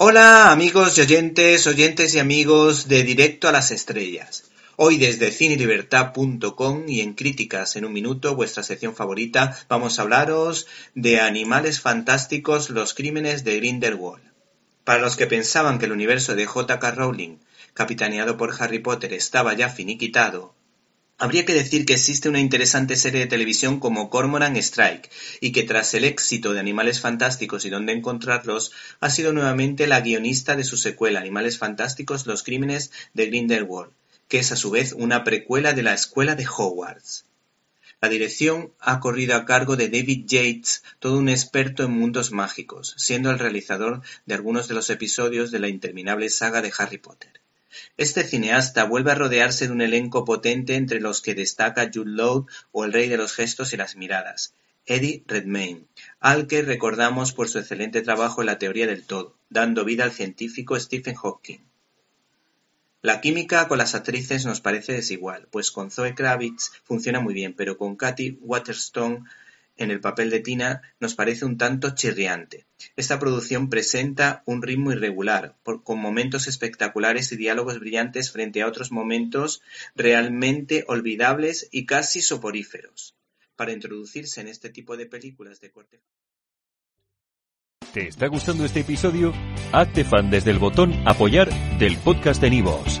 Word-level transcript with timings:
Hola 0.00 0.52
amigos 0.52 0.96
y 0.96 1.00
oyentes, 1.00 1.66
oyentes 1.66 2.14
y 2.14 2.20
amigos 2.20 2.86
de 2.86 3.02
Directo 3.02 3.48
a 3.48 3.52
las 3.52 3.72
Estrellas. 3.72 4.44
Hoy 4.76 4.96
desde 4.96 5.32
cinelibertad.com 5.32 6.84
y 6.88 7.00
en 7.00 7.14
Críticas 7.14 7.74
en 7.74 7.84
un 7.84 7.92
Minuto, 7.92 8.36
vuestra 8.36 8.62
sección 8.62 8.94
favorita, 8.94 9.58
vamos 9.68 9.98
a 9.98 10.02
hablaros 10.02 10.68
de 10.94 11.18
Animales 11.18 11.80
Fantásticos, 11.80 12.70
los 12.70 12.94
crímenes 12.94 13.42
de 13.42 13.56
Grindelwald. 13.56 14.22
Para 14.84 15.00
los 15.00 15.16
que 15.16 15.26
pensaban 15.26 15.80
que 15.80 15.86
el 15.86 15.92
universo 15.92 16.36
de 16.36 16.46
J.K. 16.46 16.92
Rowling, 16.92 17.38
capitaneado 17.74 18.36
por 18.36 18.54
Harry 18.56 18.78
Potter, 18.78 19.12
estaba 19.12 19.54
ya 19.54 19.68
finiquitado, 19.68 20.54
Habría 21.20 21.44
que 21.44 21.52
decir 21.52 21.84
que 21.84 21.94
existe 21.94 22.28
una 22.28 22.38
interesante 22.38 22.94
serie 22.94 23.18
de 23.18 23.26
televisión 23.26 23.80
como 23.80 24.08
Cormoran 24.08 24.56
Strike, 24.56 25.10
y 25.40 25.50
que 25.50 25.64
tras 25.64 25.92
el 25.94 26.04
éxito 26.04 26.52
de 26.52 26.60
Animales 26.60 27.00
Fantásticos 27.00 27.64
y 27.64 27.70
Dónde 27.70 27.92
encontrarlos, 27.92 28.70
ha 29.00 29.10
sido 29.10 29.32
nuevamente 29.32 29.88
la 29.88 30.00
guionista 30.00 30.54
de 30.54 30.62
su 30.62 30.76
secuela 30.76 31.18
Animales 31.18 31.58
Fantásticos 31.58 32.26
Los 32.26 32.44
Crímenes 32.44 32.92
de 33.14 33.26
Grindelwald, 33.26 33.90
que 34.28 34.38
es 34.38 34.52
a 34.52 34.56
su 34.56 34.70
vez 34.70 34.92
una 34.92 35.24
precuela 35.24 35.72
de 35.72 35.82
la 35.82 35.92
Escuela 35.92 36.36
de 36.36 36.46
Hogwarts. 36.46 37.24
La 38.00 38.08
dirección 38.08 38.72
ha 38.78 39.00
corrido 39.00 39.34
a 39.34 39.44
cargo 39.44 39.74
de 39.74 39.88
David 39.88 40.26
Yates, 40.28 40.84
todo 41.00 41.18
un 41.18 41.28
experto 41.28 41.82
en 41.82 41.98
mundos 41.98 42.30
mágicos, 42.30 42.94
siendo 42.96 43.32
el 43.32 43.40
realizador 43.40 44.02
de 44.24 44.34
algunos 44.34 44.68
de 44.68 44.74
los 44.74 44.88
episodios 44.88 45.50
de 45.50 45.58
la 45.58 45.66
interminable 45.66 46.30
saga 46.30 46.62
de 46.62 46.72
Harry 46.78 46.98
Potter. 46.98 47.40
Este 47.96 48.24
cineasta 48.24 48.84
vuelve 48.84 49.12
a 49.12 49.14
rodearse 49.14 49.66
de 49.66 49.72
un 49.72 49.80
elenco 49.80 50.24
potente 50.24 50.74
entre 50.74 51.00
los 51.00 51.20
que 51.20 51.34
destaca 51.34 51.90
Jude 51.92 52.12
Law 52.12 52.46
o 52.72 52.84
el 52.84 52.92
rey 52.92 53.08
de 53.08 53.16
los 53.16 53.34
gestos 53.34 53.72
y 53.72 53.76
las 53.76 53.96
miradas, 53.96 54.54
Eddie 54.86 55.22
Redmayne, 55.26 55.84
al 56.20 56.46
que 56.46 56.62
recordamos 56.62 57.32
por 57.32 57.48
su 57.48 57.58
excelente 57.58 58.02
trabajo 58.02 58.40
en 58.40 58.46
la 58.46 58.58
teoría 58.58 58.86
del 58.86 59.04
todo, 59.04 59.36
dando 59.50 59.84
vida 59.84 60.04
al 60.04 60.12
científico 60.12 60.78
Stephen 60.80 61.14
Hawking. 61.14 61.60
La 63.00 63.20
química 63.20 63.68
con 63.68 63.78
las 63.78 63.94
actrices 63.94 64.44
nos 64.44 64.60
parece 64.60 64.92
desigual, 64.92 65.46
pues 65.50 65.70
con 65.70 65.90
Zoe 65.90 66.14
Kravitz 66.14 66.72
funciona 66.82 67.20
muy 67.20 67.32
bien, 67.32 67.54
pero 67.54 67.78
con 67.78 67.96
Katy 67.96 68.38
Waterstone 68.40 69.24
en 69.78 69.90
el 69.90 70.00
papel 70.00 70.28
de 70.28 70.40
Tina 70.40 70.82
nos 71.00 71.14
parece 71.14 71.44
un 71.44 71.56
tanto 71.56 71.94
chirriante. 71.94 72.66
Esta 72.96 73.18
producción 73.18 73.70
presenta 73.70 74.42
un 74.44 74.62
ritmo 74.62 74.92
irregular, 74.92 75.56
con 75.84 75.98
momentos 75.98 76.46
espectaculares 76.48 77.32
y 77.32 77.36
diálogos 77.36 77.78
brillantes 77.80 78.30
frente 78.30 78.60
a 78.60 78.66
otros 78.66 78.92
momentos 78.92 79.62
realmente 79.94 80.84
olvidables 80.88 81.68
y 81.70 81.86
casi 81.86 82.20
soporíferos. 82.20 83.14
Para 83.56 83.72
introducirse 83.72 84.40
en 84.40 84.48
este 84.48 84.68
tipo 84.70 84.96
de 84.96 85.06
películas 85.06 85.60
de 85.60 85.70
corte. 85.70 86.00
¿Te 87.92 88.06
está 88.06 88.26
gustando 88.26 88.64
este 88.64 88.80
episodio? 88.80 89.32
Hazte 89.72 90.04
fan 90.04 90.30
desde 90.30 90.50
el 90.50 90.58
botón 90.58 90.92
Apoyar 91.06 91.48
del 91.78 91.96
podcast 91.96 92.40
de 92.40 92.50
Nivos. 92.50 93.00